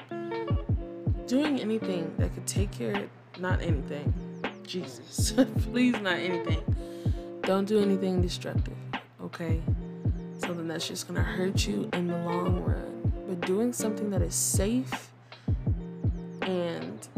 doing 1.27 1.61
anything 1.61 2.13
that 2.19 2.35
could 2.35 2.47
take 2.47 2.71
care 2.73 3.09
not 3.41 3.63
anything. 3.63 4.13
Jesus. 4.67 5.33
Please 5.73 5.99
not 6.01 6.19
anything. 6.19 6.63
Don't 7.43 7.67
do 7.67 7.81
anything 7.81 8.21
destructive, 8.21 8.77
okay? 9.23 9.61
Something 10.41 10.69
that's 10.69 10.89
just 10.89 11.07
gonna 11.07 11.23
hurt 11.23 11.67
you 11.67 11.89
in 11.93 12.07
the 12.07 12.17
long 12.19 12.63
run, 12.63 13.13
but 13.29 13.41
doing 13.47 13.73
something 13.73 14.11
that 14.11 14.23
is 14.23 14.35
safe 14.35 15.11
and 16.43 17.09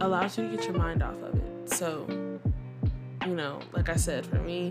allows 0.00 0.38
you 0.38 0.48
to 0.48 0.56
get 0.56 0.64
your 0.64 0.74
mind 0.74 1.02
off 1.02 1.20
of 1.22 1.34
it. 1.34 1.70
So, 1.70 2.06
you 3.26 3.34
know, 3.34 3.60
like 3.72 3.88
I 3.88 3.96
said, 3.96 4.24
for 4.26 4.36
me, 4.36 4.70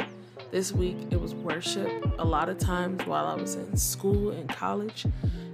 this 0.51 0.71
week 0.71 0.97
it 1.11 1.19
was 1.19 1.35
worship. 1.35 1.89
A 2.19 2.25
lot 2.25 2.49
of 2.49 2.57
times 2.57 3.05
while 3.05 3.27
I 3.27 3.35
was 3.35 3.55
in 3.55 3.77
school 3.77 4.31
and 4.31 4.49
college, 4.49 5.05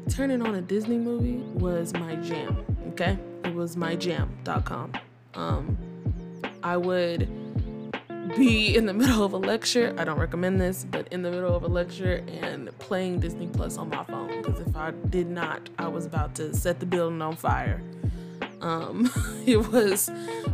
turning 0.09 0.41
on 0.41 0.55
a 0.55 0.61
Disney 0.61 0.97
movie 0.97 1.37
was 1.59 1.93
my 1.93 2.15
jam. 2.15 2.65
Okay, 2.89 3.17
it 3.43 3.53
was 3.53 3.75
myjam.com. 3.75 4.93
Um, 5.33 5.77
I 6.63 6.77
would 6.77 7.27
be 8.35 8.75
in 8.75 8.85
the 8.85 8.93
middle 8.93 9.23
of 9.23 9.33
a 9.33 9.37
lecture. 9.37 9.93
I 9.97 10.03
don't 10.03 10.19
recommend 10.19 10.59
this, 10.59 10.85
but 10.89 11.07
in 11.09 11.21
the 11.21 11.31
middle 11.31 11.55
of 11.55 11.63
a 11.63 11.67
lecture 11.67 12.23
and 12.41 12.77
playing 12.79 13.19
Disney 13.19 13.47
Plus 13.47 13.77
on 13.77 13.89
my 13.89 14.03
phone. 14.03 14.41
Because 14.41 14.59
if 14.59 14.75
I 14.75 14.91
did 15.09 15.27
not, 15.27 15.69
I 15.79 15.87
was 15.87 16.05
about 16.05 16.35
to 16.35 16.53
set 16.53 16.79
the 16.79 16.85
building 16.85 17.21
on 17.21 17.35
fire. 17.35 17.81
Um, 18.61 19.11
it 19.45 19.57
was 19.71 20.09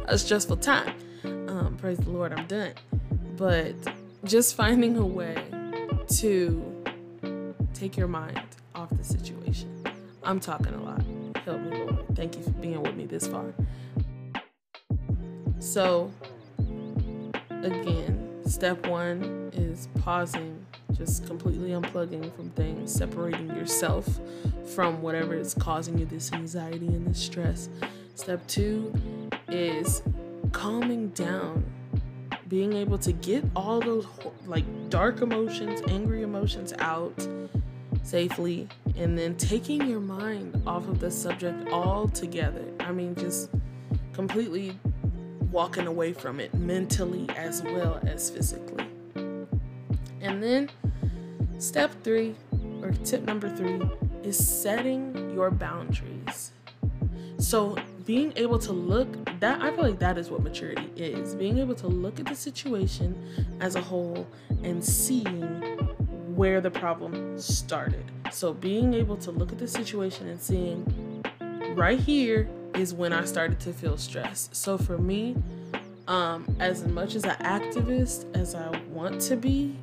a 0.06 0.18
stressful 0.18 0.58
time. 0.58 0.94
Um, 1.24 1.78
praise 1.80 1.98
the 1.98 2.10
Lord, 2.10 2.34
I'm 2.34 2.46
done. 2.48 2.74
But 3.38 3.76
just 4.26 4.56
finding 4.56 4.98
a 4.98 5.06
way 5.06 5.44
to 6.08 6.84
take 7.74 7.98
your 7.98 8.08
mind 8.08 8.42
off 8.76 8.90
the 8.92 9.04
situation. 9.04 9.84
I'm 10.24 10.40
talking 10.40 10.74
a 10.74 10.84
lot. 10.84 11.02
Help 11.46 11.62
me, 11.62 11.84
Lord. 11.84 12.06
Thank 12.16 12.38
you 12.38 12.44
for 12.44 12.52
being 12.52 12.82
with 12.84 12.96
me 12.96 13.06
this 13.06 13.28
far. 13.28 13.54
So, 15.60 16.12
again, 17.64 18.42
step 18.46 18.86
one 18.88 19.52
is 19.54 19.88
pausing, 20.00 20.66
just 20.94 21.26
completely 21.28 21.70
unplugging 21.70 22.34
from 22.36 22.50
things, 22.52 22.94
separating 22.94 23.48
yourself 23.50 24.20
from 24.74 25.02
whatever 25.02 25.34
is 25.34 25.54
causing 25.54 25.98
you 25.98 26.06
this 26.06 26.32
anxiety 26.34 26.88
and 26.88 27.08
this 27.08 27.20
stress. 27.20 27.70
Step 28.16 28.46
two 28.48 28.94
is 29.50 30.02
calming 30.52 31.10
down, 31.10 31.64
being 32.48 32.74
able 32.74 32.98
to 32.98 33.12
get 33.12 33.44
all 33.56 33.80
those 33.80 34.06
like 34.46 34.66
dark 34.90 35.22
emotions, 35.22 35.82
angry 35.88 36.22
emotions 36.24 36.74
out 36.80 37.28
safely, 38.04 38.68
and 38.98 39.18
then 39.18 39.36
taking 39.36 39.88
your 39.88 40.00
mind 40.00 40.62
off 40.66 40.88
of 40.88 41.00
the 41.00 41.10
subject 41.10 41.70
altogether. 41.70 42.66
I 42.80 42.92
mean, 42.92 43.16
just 43.16 43.50
completely 44.14 44.78
walking 45.52 45.88
away 45.88 46.14
from 46.14 46.40
it 46.40 46.54
mentally 46.54 47.28
as 47.36 47.62
well 47.62 48.00
as 48.08 48.30
physically. 48.30 48.86
And 50.22 50.42
then 50.42 50.70
step 51.60 51.92
three, 52.04 52.36
or 52.82 52.92
tip 53.04 53.24
number 53.24 53.50
three, 53.50 53.82
is 54.24 54.38
setting 54.38 55.32
your 55.34 55.52
boundaries. 55.52 56.52
So 57.38 57.76
being 58.06 58.34
able 58.36 58.60
to 58.60 58.72
look 58.72 59.08
that 59.40 59.62
I 59.62 59.72
feel 59.72 59.84
like 59.84 60.00
that 60.00 60.18
is 60.18 60.30
what 60.30 60.44
maturity 60.44 60.92
is. 60.96 61.36
Being 61.36 61.58
able 61.58 61.76
to 61.76 61.88
look 61.88 62.20
at 62.20 62.28
the 62.28 62.36
situation 62.36 63.58
as 63.60 63.76
a 63.76 63.82
whole 63.82 64.28
and 64.64 64.84
seeing 64.84 65.52
where 66.36 66.62
the 66.62 66.72
problem 66.72 67.40
started. 67.40 68.04
So 68.32 68.54
being 68.54 68.94
able 68.94 69.18
to 69.18 69.32
look 69.32 69.52
at 69.52 69.58
the 69.58 69.68
situation 69.68 70.28
and 70.28 70.42
seeing 70.42 71.24
right 71.76 72.00
here 72.00 72.48
is 72.76 72.94
when 72.94 73.14
I 73.14 73.26
started 73.26 73.60
to 73.62 73.74
feel 73.74 73.98
stressed. 73.98 74.56
So 74.56 74.78
for 74.78 74.98
me, 74.98 75.36
um, 76.08 76.56
as 76.60 76.86
much 76.86 77.16
as 77.16 77.24
an 77.24 77.36
activist 77.42 78.26
as 78.36 78.56
I 78.56 78.70
want 78.90 79.22
to 79.22 79.36
be, 79.36 79.78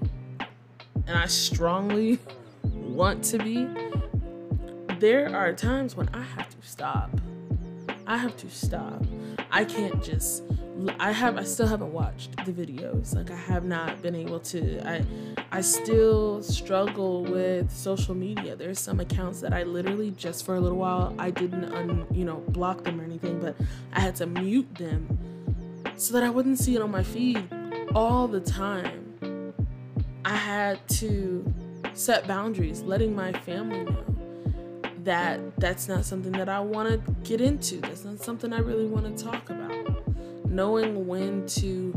and 1.07 1.17
I 1.17 1.27
strongly 1.27 2.19
want 2.63 3.25
to 3.25 3.39
be, 3.39 3.69
there 4.99 5.35
are 5.35 5.53
times 5.53 5.97
when 5.97 6.09
I 6.13 6.23
have 6.23 6.49
to 6.49 6.67
stop. 6.67 7.11
I 8.09 8.17
have 8.17 8.39
to 8.39 8.49
stop. 8.49 9.05
I 9.51 9.67
can't 9.67 10.03
just 10.03 10.43
I 10.99 11.13
have 11.13 11.37
I 11.37 11.43
still 11.43 11.67
haven't 11.67 11.93
watched 11.93 12.35
the 12.47 12.53
videos. 12.53 13.15
Like 13.15 13.31
I 13.31 13.37
have 13.37 13.65
not 13.65 14.01
been 14.01 14.15
able 14.15 14.41
to. 14.41 14.81
I 14.89 15.05
I 15.53 15.61
still 15.61 16.43
struggle 16.43 17.23
with 17.25 17.71
social 17.71 18.15
media. 18.15 18.57
There's 18.57 18.81
some 18.81 18.99
accounts 18.99 19.43
that 19.43 19.53
I 19.53 19.65
literally 19.65 20.13
just 20.13 20.47
for 20.47 20.55
a 20.55 20.61
little 20.61 20.79
while 20.79 21.15
I 21.19 21.31
didn't 21.31 21.67
un, 21.67 22.07
you 22.11 22.25
know 22.25 22.37
block 22.49 22.83
them 22.83 22.99
or 22.99 23.05
anything, 23.05 23.41
but 23.41 23.55
I 23.93 24.01
had 24.01 24.17
to 24.17 24.27
mute 24.27 24.75
them 24.77 25.19
so 25.97 26.15
that 26.15 26.23
I 26.23 26.31
wouldn't 26.31 26.59
see 26.59 26.77
it 26.77 26.81
on 26.81 26.91
my 26.91 27.03
feed 27.03 27.47
all 27.95 28.27
the 28.27 28.41
time. 28.41 29.53
I 30.25 30.35
had 30.35 30.89
to 31.01 31.45
set 31.93 32.27
boundaries, 32.27 32.81
letting 32.81 33.15
my 33.15 33.33
family 33.33 33.85
know 33.85 34.18
that 35.09 35.41
that's 35.57 35.89
not 35.89 36.05
something 36.05 36.33
that 36.33 36.51
I 36.51 36.61
want 36.61 36.91
to 36.91 37.13
get 37.25 37.41
into. 37.41 37.77
That's 37.77 38.05
not 38.05 38.21
something 38.21 38.53
I 38.53 38.59
really 38.59 38.85
want 38.85 39.17
to 39.17 39.25
talk 39.25 39.49
about. 39.49 40.07
Knowing 40.45 41.07
when 41.07 41.47
to 41.47 41.95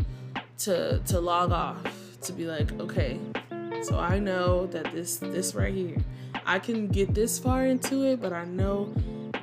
to 0.59 0.99
to 0.99 1.19
log 1.19 1.51
off, 1.51 2.17
to 2.21 2.31
be 2.31 2.45
like, 2.45 2.71
okay, 2.79 3.19
so 3.83 3.99
I 3.99 4.17
know 4.19 4.65
that 4.67 4.93
this 4.93 5.17
this 5.17 5.53
right 5.55 5.73
here, 5.73 5.97
I 6.45 6.57
can 6.59 6.87
get 6.87 7.13
this 7.13 7.37
far 7.37 7.65
into 7.65 8.05
it, 8.05 8.21
but 8.21 8.31
I 8.31 8.45
know 8.45 8.93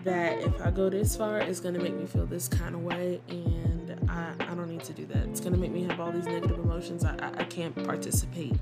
that 0.02 0.38
if 0.38 0.62
I 0.62 0.70
go 0.70 0.88
this 0.88 1.14
far, 1.14 1.38
it's 1.38 1.60
gonna 1.60 1.78
make 1.78 1.94
me 1.94 2.06
feel 2.06 2.24
this 2.24 2.48
kind 2.48 2.74
of 2.74 2.80
way, 2.80 3.20
and 3.28 3.77
To 4.78 4.92
do 4.92 5.06
that. 5.06 5.26
It's 5.26 5.40
gonna 5.40 5.56
make 5.56 5.72
me 5.72 5.82
have 5.84 5.98
all 5.98 6.12
these 6.12 6.26
negative 6.26 6.58
emotions. 6.60 7.04
I, 7.04 7.14
I, 7.20 7.40
I 7.40 7.44
can't 7.44 7.74
participate 7.84 8.54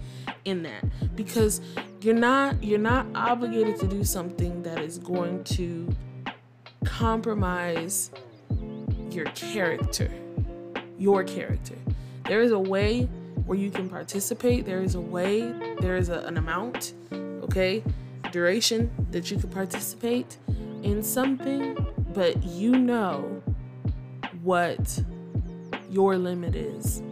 in 0.47 0.63
that 0.63 0.83
because 1.15 1.61
you're 2.01 2.15
not 2.15 2.65
you're 2.65 2.79
not 2.79 3.07
obligated 3.15 3.79
to 3.81 3.87
do 3.87 4.03
something 4.03 4.63
that 4.63 4.79
is 4.79 4.99
going 4.99 5.45
to 5.45 5.89
compromise 6.85 8.11
your 9.11 9.27
character. 9.27 10.11
Your 10.99 11.23
character. 11.23 11.75
There 12.25 12.41
is 12.41 12.53
a 12.53 12.59
way 12.59 13.03
where 13.45 13.59
you 13.59 13.71
can 13.71 13.89
participate. 13.89 14.65
There 14.65 14.83
is 14.83 14.95
a 14.95 15.01
way. 15.01 15.53
There 15.81 15.97
is 15.97 16.09
a, 16.09 16.21
an 16.21 16.39
amount. 16.39 16.95
Okay, 17.13 17.85
duration 18.33 18.91
that 19.11 19.31
you 19.31 19.39
can 19.39 19.51
participate 19.51 20.39
in 20.83 21.03
something, 21.03 21.77
but 22.15 22.43
you 22.45 22.73
know 22.73 23.43
what 24.43 25.03
your 25.91 26.17
limit 26.17 26.55
is. 26.57 27.03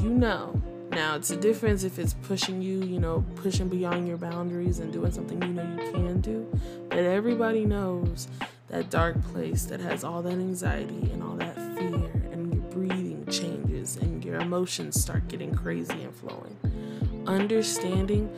You 0.00 0.10
know 0.10 0.60
Now, 0.90 1.16
it's 1.16 1.30
a 1.30 1.36
difference 1.36 1.84
if 1.84 1.98
it's 1.98 2.14
pushing 2.14 2.62
you, 2.62 2.82
you 2.82 2.98
know, 3.00 3.24
pushing 3.36 3.68
beyond 3.68 4.08
your 4.08 4.16
boundaries 4.16 4.78
and 4.78 4.92
doing 4.92 5.12
something 5.12 5.42
you 5.42 5.48
know 5.48 5.62
you 5.84 5.92
can 5.92 6.20
do. 6.20 6.46
But 6.88 7.00
everybody 7.00 7.64
knows 7.66 8.28
that 8.68 8.88
dark 8.88 9.20
place 9.24 9.64
that 9.66 9.80
has 9.80 10.04
all 10.04 10.22
that 10.22 10.32
anxiety 10.32 11.10
and 11.12 11.22
all 11.22 11.34
that 11.36 11.54
fear, 11.76 12.10
and 12.32 12.52
your 12.54 12.62
breathing 12.70 13.26
changes 13.30 13.96
and 13.96 14.24
your 14.24 14.36
emotions 14.36 15.00
start 15.00 15.28
getting 15.28 15.54
crazy 15.54 16.02
and 16.02 16.14
flowing. 16.14 16.56
Understanding 17.26 18.28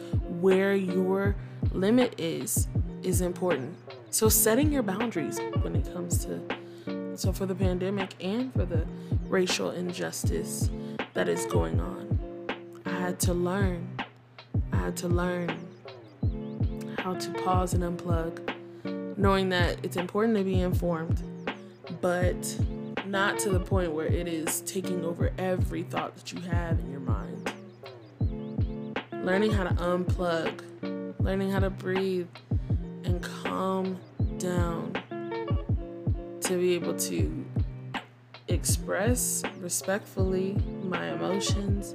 where 0.41 0.75
your 0.75 1.37
limit 1.73 2.15
is 2.19 2.67
is 3.03 3.21
important. 3.21 3.75
So, 4.11 4.29
setting 4.29 4.73
your 4.73 4.83
boundaries 4.83 5.39
when 5.61 5.77
it 5.77 5.93
comes 5.93 6.25
to 6.25 6.41
so 7.19 7.33
for 7.33 7.47
the 7.47 7.55
pandemic 7.55 8.15
and 8.21 8.53
for 8.53 8.65
the 8.65 8.87
racial 9.27 9.71
injustice 9.71 10.71
that 11.15 11.29
is 11.29 11.45
going 11.47 11.81
on 11.81 12.09
I 12.89 13.01
had 13.01 13.21
to 13.21 13.35
learn. 13.35 13.87
I 14.73 14.77
had 14.77 14.97
to 14.99 15.09
learn 15.09 15.51
how 16.99 17.15
to 17.15 17.31
pause 17.45 17.75
and 17.75 17.83
unplug, 17.83 19.19
knowing 19.19 19.51
that 19.51 19.79
it's 19.83 19.97
important 19.97 20.39
to 20.39 20.45
be 20.45 20.61
informed, 20.61 21.23
but 22.01 22.59
not 23.07 23.39
to 23.41 23.51
the 23.51 23.61
point 23.61 23.93
where 23.93 24.07
it 24.07 24.27
is 24.27 24.63
taking 24.63 25.05
over 25.05 25.33
every 25.39 25.83
thought 25.83 26.17
that 26.17 26.33
you 26.33 26.41
have 26.41 26.79
in 26.79 26.91
your 26.91 27.01
mind. 27.01 27.53
Learning 29.13 29.51
how 29.51 29.65
to 29.65 29.75
unplug, 29.75 31.15
learning 31.21 31.51
how 31.51 31.61
to 31.61 31.71
breathe 31.71 32.29
and 33.05 33.23
calm 33.23 33.99
down 34.39 34.98
to 36.49 36.57
be 36.57 36.75
able 36.75 36.95
to 36.95 37.45
express 38.49 39.43
respectfully 39.61 40.57
my 40.83 41.09
emotions 41.09 41.95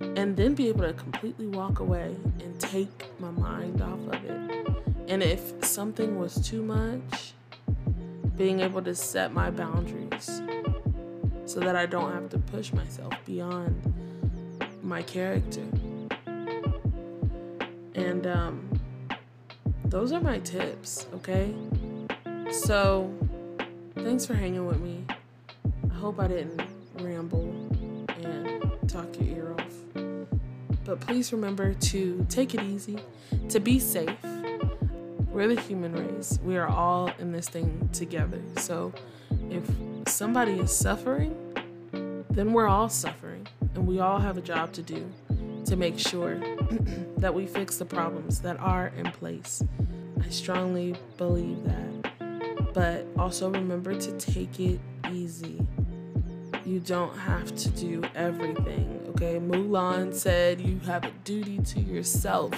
and 0.00 0.34
then 0.38 0.54
be 0.54 0.70
able 0.70 0.84
to 0.84 0.94
completely 0.94 1.46
walk 1.48 1.80
away 1.80 2.16
and 2.40 2.58
take 2.58 3.04
my 3.20 3.30
mind 3.30 3.82
off 3.82 4.00
of 4.08 4.24
it. 4.24 4.66
And 5.08 5.22
if 5.22 5.62
something 5.62 6.18
was 6.18 6.36
too 6.48 6.62
much, 6.62 7.34
being 8.38 8.60
able 8.60 8.80
to 8.80 8.94
set 8.94 9.34
my 9.34 9.50
boundaries 9.50 10.40
so 11.44 11.60
that 11.60 11.76
I 11.76 11.84
don't 11.84 12.10
have 12.10 12.30
to 12.30 12.38
push 12.38 12.72
myself 12.72 13.12
beyond 13.26 13.94
my 14.82 15.02
character. 15.02 15.66
And 17.94 18.26
um, 18.26 18.80
those 19.84 20.12
are 20.12 20.22
my 20.22 20.38
tips, 20.38 21.06
okay? 21.16 21.54
So, 22.50 23.12
thanks 24.02 24.24
for 24.24 24.34
hanging 24.34 24.66
with 24.66 24.80
me. 24.80 25.04
I 25.90 25.94
hope 25.94 26.20
I 26.20 26.28
didn't 26.28 26.62
ramble 27.00 27.42
and 28.22 28.88
talk 28.88 29.06
your 29.20 29.36
ear 29.36 29.54
off. 29.58 29.74
But 30.84 31.00
please 31.00 31.32
remember 31.32 31.74
to 31.74 32.26
take 32.28 32.54
it 32.54 32.62
easy, 32.62 32.98
to 33.48 33.60
be 33.60 33.78
safe. 33.78 34.10
We're 35.30 35.48
the 35.48 35.60
human 35.60 35.92
race. 35.92 36.38
We 36.42 36.56
are 36.56 36.68
all 36.68 37.10
in 37.18 37.32
this 37.32 37.48
thing 37.48 37.88
together. 37.92 38.40
So 38.56 38.92
if 39.50 39.68
somebody 40.06 40.52
is 40.52 40.72
suffering, 40.72 41.36
then 42.30 42.52
we're 42.52 42.68
all 42.68 42.88
suffering. 42.88 43.46
And 43.74 43.86
we 43.86 44.00
all 44.00 44.18
have 44.18 44.38
a 44.38 44.42
job 44.42 44.72
to 44.74 44.82
do 44.82 45.08
to 45.66 45.76
make 45.76 45.98
sure 45.98 46.36
that 47.18 47.34
we 47.34 47.46
fix 47.46 47.76
the 47.76 47.84
problems 47.84 48.40
that 48.40 48.58
are 48.58 48.92
in 48.96 49.10
place. 49.12 49.62
I 50.22 50.28
strongly 50.30 50.96
believe 51.18 51.62
that. 51.64 51.87
But 52.74 53.06
also 53.18 53.50
remember 53.50 53.94
to 53.94 54.12
take 54.18 54.60
it 54.60 54.80
easy. 55.12 55.66
You 56.64 56.80
don't 56.80 57.16
have 57.16 57.54
to 57.56 57.70
do 57.70 58.02
everything, 58.14 59.00
okay? 59.10 59.38
Mulan 59.38 60.14
said 60.14 60.60
you 60.60 60.78
have 60.80 61.04
a 61.04 61.10
duty 61.24 61.58
to 61.58 61.80
yourself. 61.80 62.52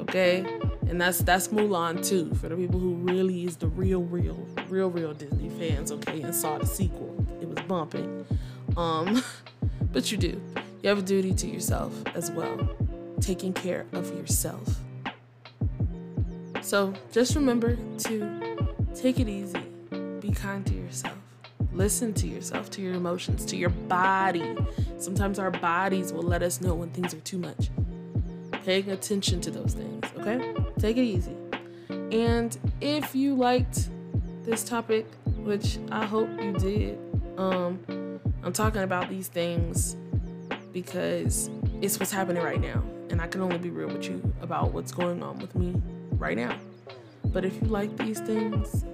Okay? 0.00 0.44
And 0.88 1.00
that's 1.00 1.18
that's 1.18 1.48
Mulan 1.48 2.06
too, 2.06 2.34
for 2.34 2.48
the 2.48 2.56
people 2.56 2.80
who 2.80 2.94
really 2.94 3.44
is 3.44 3.56
the 3.56 3.68
real, 3.68 4.02
real, 4.02 4.46
real, 4.68 4.90
real 4.90 5.14
Disney 5.14 5.50
fans, 5.50 5.92
okay, 5.92 6.22
and 6.22 6.34
saw 6.34 6.58
the 6.58 6.66
sequel. 6.66 7.24
It 7.40 7.48
was 7.48 7.58
bumping. 7.66 8.26
Um, 8.76 9.22
but 9.92 10.10
you 10.10 10.18
do. 10.18 10.40
You 10.82 10.88
have 10.88 10.98
a 10.98 11.02
duty 11.02 11.32
to 11.32 11.46
yourself 11.46 11.94
as 12.14 12.30
well. 12.30 12.68
Taking 13.20 13.52
care 13.52 13.86
of 13.92 14.14
yourself. 14.14 14.80
So 16.60 16.92
just 17.12 17.34
remember 17.34 17.76
to 17.76 18.53
take 18.94 19.18
it 19.20 19.28
easy. 19.28 19.58
Be 20.20 20.30
kind 20.30 20.64
to 20.66 20.74
yourself. 20.74 21.16
Listen 21.72 22.14
to 22.14 22.28
yourself, 22.28 22.70
to 22.70 22.82
your 22.82 22.94
emotions, 22.94 23.44
to 23.46 23.56
your 23.56 23.70
body. 23.70 24.56
Sometimes 24.98 25.38
our 25.38 25.50
bodies 25.50 26.12
will 26.12 26.22
let 26.22 26.42
us 26.42 26.60
know 26.60 26.74
when 26.74 26.90
things 26.90 27.12
are 27.12 27.20
too 27.20 27.38
much. 27.38 27.70
Paying 28.64 28.90
attention 28.90 29.40
to 29.42 29.50
those 29.50 29.74
things, 29.74 30.04
okay? 30.18 30.54
Take 30.78 30.96
it 30.96 31.02
easy. 31.02 31.36
And 31.90 32.56
if 32.80 33.14
you 33.14 33.34
liked 33.34 33.88
this 34.44 34.62
topic, 34.62 35.06
which 35.38 35.78
I 35.90 36.04
hope 36.04 36.28
you 36.40 36.52
did, 36.52 36.98
um, 37.36 38.20
I'm 38.42 38.52
talking 38.52 38.82
about 38.82 39.10
these 39.10 39.28
things 39.28 39.96
because 40.72 41.50
it's 41.82 41.98
what's 41.98 42.12
happening 42.12 42.42
right 42.42 42.60
now. 42.60 42.82
And 43.10 43.20
I 43.20 43.26
can 43.26 43.42
only 43.42 43.58
be 43.58 43.70
real 43.70 43.88
with 43.88 44.08
you 44.08 44.22
about 44.40 44.72
what's 44.72 44.92
going 44.92 45.22
on 45.22 45.38
with 45.38 45.54
me 45.54 45.74
right 46.12 46.36
now. 46.36 46.56
But 47.34 47.44
if 47.44 47.60
you 47.60 47.66
like 47.66 47.94
these 47.96 48.20
things, 48.20 48.84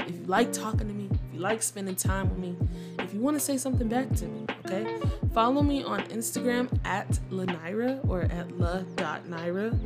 if 0.00 0.14
you 0.16 0.24
like 0.24 0.54
talking 0.54 0.88
to 0.88 0.94
me, 0.94 1.10
if 1.12 1.34
you 1.34 1.40
like 1.40 1.62
spending 1.62 1.94
time 1.94 2.30
with 2.30 2.38
me, 2.38 2.56
if 2.98 3.12
you 3.12 3.20
want 3.20 3.36
to 3.36 3.40
say 3.40 3.58
something 3.58 3.88
back 3.88 4.10
to 4.16 4.24
me, 4.24 4.46
okay? 4.64 4.98
Follow 5.34 5.60
me 5.62 5.84
on 5.84 6.00
Instagram 6.04 6.70
at 6.86 7.06
Lanira 7.30 8.00
or 8.08 8.22
at 8.22 8.58
la.nyrah. 8.58 9.78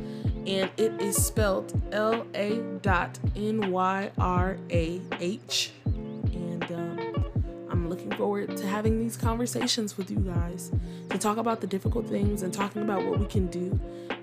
And 0.47 0.71
it 0.77 1.01
is 1.01 1.23
spelled 1.23 1.79
L 1.91 2.25
A 2.35 2.61
dot 2.81 3.19
N 3.35 3.69
Y 3.69 4.11
R 4.17 4.57
A 4.71 5.01
H. 5.19 5.73
And 5.83 6.71
um, 6.71 7.25
I'm 7.69 7.89
looking 7.89 8.11
forward 8.11 8.55
to 8.55 8.65
having 8.65 8.97
these 8.97 9.17
conversations 9.17 9.97
with 9.97 10.09
you 10.09 10.19
guys 10.19 10.71
to 11.09 11.17
talk 11.17 11.35
about 11.35 11.59
the 11.59 11.67
difficult 11.67 12.07
things 12.07 12.43
and 12.43 12.53
talking 12.53 12.81
about 12.81 13.05
what 13.05 13.19
we 13.19 13.25
can 13.25 13.47
do 13.47 13.77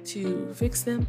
to 0.06 0.50
fix 0.54 0.80
them 0.80 1.06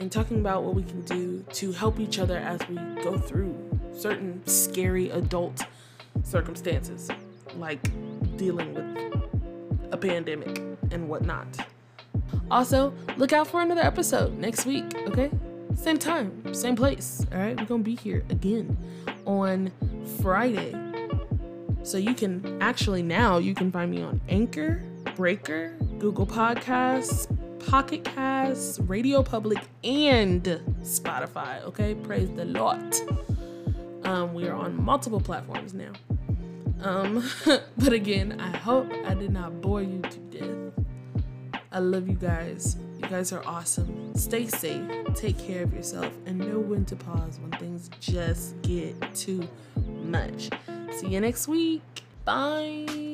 and 0.00 0.10
talking 0.10 0.40
about 0.40 0.64
what 0.64 0.74
we 0.74 0.82
can 0.82 1.02
do 1.02 1.44
to 1.52 1.72
help 1.72 2.00
each 2.00 2.18
other 2.18 2.38
as 2.38 2.60
we 2.68 2.76
go 3.02 3.18
through 3.18 3.54
certain 3.92 4.44
scary 4.46 5.10
adult 5.10 5.62
circumstances, 6.24 7.10
like 7.56 7.80
dealing 8.36 8.74
with 8.74 9.92
a 9.92 9.96
pandemic 9.96 10.58
and 10.90 11.08
whatnot. 11.08 11.46
Also, 12.50 12.92
look 13.16 13.32
out 13.32 13.46
for 13.46 13.60
another 13.60 13.82
episode 13.82 14.36
next 14.38 14.64
week, 14.64 14.84
okay? 15.08 15.30
Same 15.74 15.98
time, 15.98 16.54
same 16.54 16.74
place, 16.74 17.24
all 17.30 17.38
right? 17.38 17.56
We're 17.58 17.66
gonna 17.66 17.82
be 17.82 17.94
here 17.94 18.24
again 18.30 18.76
on 19.26 19.70
Friday. 20.20 20.74
So 21.82 21.98
you 21.98 22.14
can 22.14 22.58
actually 22.60 23.02
now 23.02 23.38
you 23.38 23.54
can 23.54 23.70
find 23.70 23.90
me 23.90 24.02
on 24.02 24.20
Anchor, 24.28 24.82
Breaker, 25.16 25.74
Google 25.98 26.26
Podcasts, 26.26 27.26
Pocket 27.66 28.04
Casts, 28.04 28.78
Radio 28.80 29.22
Public, 29.22 29.58
and 29.84 30.42
Spotify. 30.82 31.62
Okay, 31.64 31.94
praise 31.94 32.30
the 32.30 32.44
Lord. 32.44 32.94
Um, 34.04 34.34
we 34.34 34.48
are 34.48 34.54
on 34.54 34.82
multiple 34.82 35.20
platforms 35.20 35.74
now. 35.74 35.92
Um, 36.82 37.28
but 37.78 37.92
again, 37.92 38.40
I 38.40 38.56
hope 38.56 38.90
I 39.04 39.14
did 39.14 39.32
not 39.32 39.60
bore 39.60 39.82
you 39.82 40.00
to 40.00 40.18
death. 40.18 40.84
I 41.72 41.78
love 41.78 42.08
you 42.08 42.16
guys. 42.16 42.76
You 42.96 43.08
guys 43.08 43.32
are 43.32 43.42
awesome. 43.46 44.14
Stay 44.16 44.46
safe, 44.46 44.82
take 45.14 45.38
care 45.38 45.62
of 45.62 45.72
yourself, 45.72 46.12
and 46.26 46.38
know 46.38 46.58
when 46.58 46.84
to 46.86 46.96
pause 46.96 47.38
when 47.40 47.52
things 47.52 47.88
just 48.00 48.60
get 48.62 49.14
too 49.14 49.48
much. 50.02 50.50
See 50.92 51.08
you 51.08 51.20
next 51.20 51.46
week. 51.46 51.82
Bye. 52.24 53.09